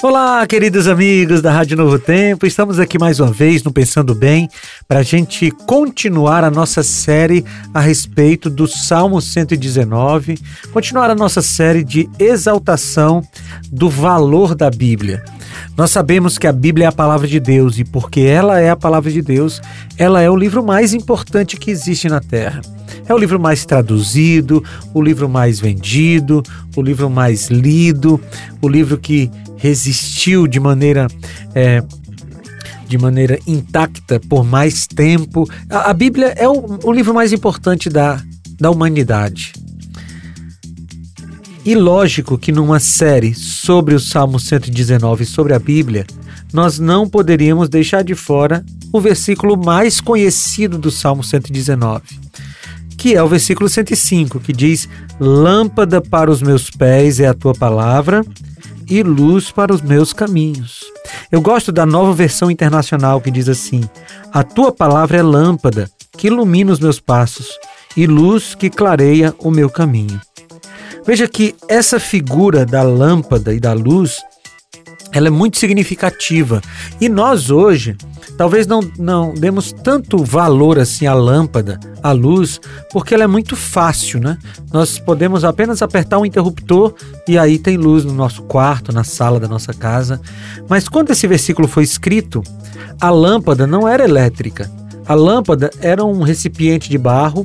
[0.00, 4.48] Olá, queridos amigos da Rádio Novo Tempo, estamos aqui mais uma vez no Pensando Bem
[4.86, 10.38] para a gente continuar a nossa série a respeito do Salmo 119,
[10.72, 13.26] continuar a nossa série de exaltação
[13.72, 15.24] do valor da Bíblia.
[15.76, 18.76] Nós sabemos que a Bíblia é a palavra de Deus e porque ela é a
[18.76, 19.60] palavra de Deus,
[19.96, 22.60] ela é o livro mais importante que existe na Terra.
[23.08, 24.62] É o livro mais traduzido,
[24.94, 26.42] o livro mais vendido,
[26.76, 28.20] o livro mais lido,
[28.60, 31.08] o livro que resistiu de maneira
[31.54, 31.82] é,
[32.86, 35.48] de maneira intacta por mais tempo.
[35.68, 38.20] A, a Bíblia é o, o, livro mais importante da,
[38.58, 39.52] da humanidade.
[41.64, 46.06] E lógico que numa série sobre o Salmo 119, sobre a Bíblia,
[46.50, 52.28] nós não poderíamos deixar de fora o versículo mais conhecido do Salmo 119
[52.96, 54.88] que é o versículo 105, que diz:
[55.20, 58.24] Lâmpada para os meus pés é a tua palavra
[58.88, 60.84] e luz para os meus caminhos.
[61.30, 63.82] Eu gosto da nova versão internacional que diz assim:
[64.32, 67.48] A tua palavra é lâmpada que ilumina os meus passos
[67.96, 70.20] e luz que clareia o meu caminho.
[71.06, 74.18] Veja que essa figura da lâmpada e da luz
[75.12, 76.60] ela é muito significativa.
[77.00, 77.96] E nós hoje,
[78.38, 82.60] talvez não, não demos tanto valor assim à lâmpada, à luz,
[82.92, 84.38] porque ela é muito fácil, né?
[84.72, 86.94] Nós podemos apenas apertar um interruptor
[87.26, 90.20] e aí tem luz no nosso quarto, na sala da nossa casa.
[90.68, 92.40] Mas quando esse versículo foi escrito,
[93.00, 94.70] a lâmpada não era elétrica.
[95.04, 97.44] A lâmpada era um recipiente de barro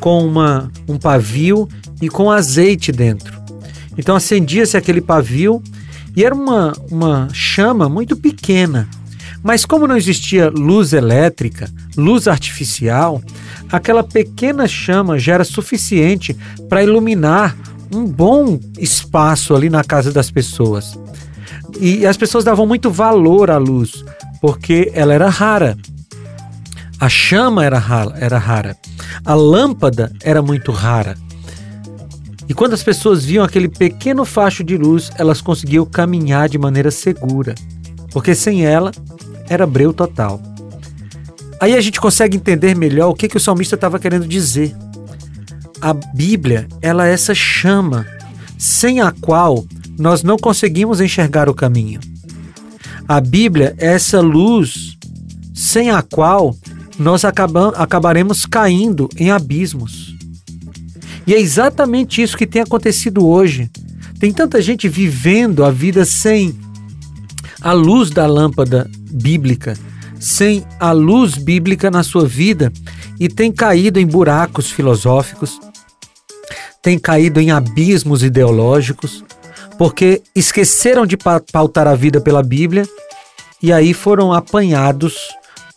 [0.00, 1.68] com uma, um pavio
[2.00, 3.38] e com azeite dentro.
[3.98, 5.62] Então acendia-se aquele pavio
[6.16, 8.88] e era uma, uma chama muito pequena.
[9.42, 13.22] Mas como não existia luz elétrica, luz artificial,
[13.70, 16.36] aquela pequena chama já era suficiente
[16.68, 17.56] para iluminar
[17.92, 20.98] um bom espaço ali na casa das pessoas.
[21.80, 24.04] E as pessoas davam muito valor à luz,
[24.40, 25.76] porque ela era rara.
[27.00, 28.76] A chama era rara, era rara.
[29.24, 31.16] A lâmpada era muito rara.
[32.46, 36.90] E quando as pessoas viam aquele pequeno facho de luz, elas conseguiam caminhar de maneira
[36.90, 37.54] segura,
[38.12, 38.90] porque sem ela
[39.50, 40.40] era breu total.
[41.60, 44.74] Aí a gente consegue entender melhor o que, que o salmista estava querendo dizer.
[45.80, 48.06] A Bíblia, ela é essa chama
[48.56, 49.66] sem a qual
[49.98, 52.00] nós não conseguimos enxergar o caminho.
[53.08, 54.96] A Bíblia é essa luz
[55.52, 56.56] sem a qual
[56.96, 60.14] nós acabaremos caindo em abismos.
[61.26, 63.68] E é exatamente isso que tem acontecido hoje.
[64.18, 66.54] Tem tanta gente vivendo a vida sem
[67.60, 69.76] a luz da lâmpada bíblica,
[70.18, 72.72] sem a luz bíblica na sua vida
[73.18, 75.60] e tem caído em buracos filosóficos,
[76.82, 79.24] tem caído em abismos ideológicos,
[79.76, 82.86] porque esqueceram de pautar a vida pela Bíblia
[83.62, 85.14] e aí foram apanhados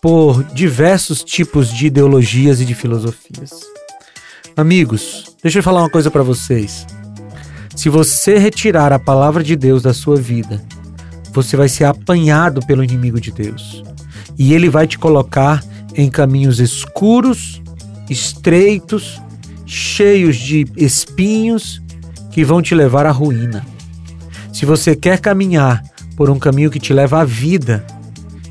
[0.01, 3.51] por diversos tipos de ideologias e de filosofias.
[4.55, 6.85] Amigos, deixa eu falar uma coisa para vocês.
[7.75, 10.61] Se você retirar a palavra de Deus da sua vida,
[11.33, 13.83] você vai ser apanhado pelo inimigo de Deus.
[14.37, 15.63] E ele vai te colocar
[15.95, 17.61] em caminhos escuros,
[18.09, 19.21] estreitos,
[19.65, 21.81] cheios de espinhos
[22.31, 23.65] que vão te levar à ruína.
[24.51, 25.83] Se você quer caminhar
[26.15, 27.85] por um caminho que te leva à vida,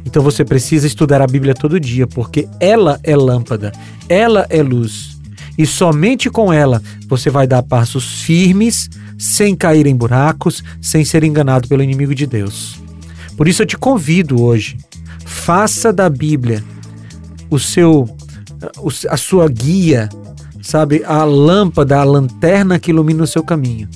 [0.04, 3.72] então você precisa estudar a Bíblia todo dia, porque ela é lâmpada,
[4.08, 5.12] ela é luz
[5.56, 8.88] e somente com ela você vai dar passos firmes,
[9.22, 12.82] sem cair em buracos, sem ser enganado pelo inimigo de Deus.
[13.36, 14.76] Por isso eu te convido hoje,
[15.24, 16.62] faça da Bíblia
[17.48, 18.08] o seu
[19.08, 20.08] a sua guia,
[20.60, 23.88] sabe, a lâmpada, a lanterna que ilumina o seu caminho.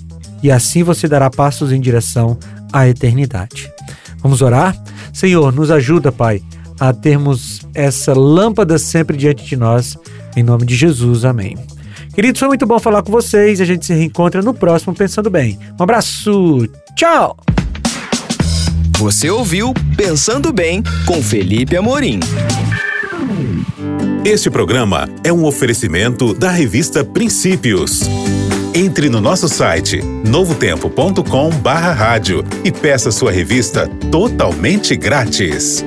[0.42, 2.38] E assim você dará passos em direção
[2.72, 3.72] à eternidade.
[4.18, 4.76] Vamos orar?
[5.12, 6.42] Senhor, nos ajuda, Pai,
[6.80, 9.96] a termos essa lâmpada sempre diante de nós
[10.36, 11.56] em nome de Jesus, amém.
[12.16, 13.60] Queridos, foi muito bom falar com vocês.
[13.60, 15.58] A gente se reencontra no próximo Pensando Bem.
[15.78, 16.66] Um abraço,
[16.96, 17.36] tchau!
[18.96, 22.20] Você ouviu Pensando Bem com Felipe Amorim.
[24.24, 28.00] Este programa é um oferecimento da revista Princípios.
[28.74, 35.84] Entre no nosso site novotempo.com/rádio e peça sua revista totalmente grátis.